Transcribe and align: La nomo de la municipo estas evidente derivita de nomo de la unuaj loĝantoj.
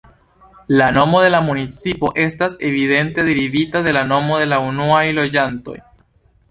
La 0.77 0.87
nomo 0.95 1.19
de 1.23 1.29
la 1.35 1.41
municipo 1.49 2.11
estas 2.25 2.57
evidente 2.71 3.27
derivita 3.31 3.83
de 3.89 3.95
nomo 4.15 4.39
de 4.45 4.51
la 4.53 4.63
unuaj 4.71 5.05
loĝantoj. 5.21 5.81